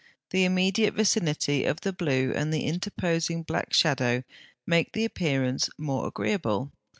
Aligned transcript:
The 0.31 0.45
immediate 0.45 0.95
vicinity 0.95 1.63
of 1.63 1.81
the 1.81 1.93
blue 1.93 2.33
and 2.35 2.51
the 2.51 2.63
interposing 2.65 3.43
black 3.43 3.71
shadow 3.71 4.23
make 4.65 4.93
the 4.93 5.05
appearance 5.05 5.67
the 5.67 5.73
more 5.83 6.07
agreeable. 6.07 6.71